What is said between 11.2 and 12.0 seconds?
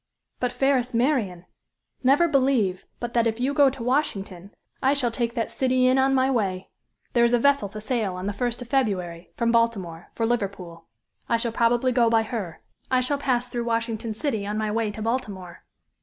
I shall probably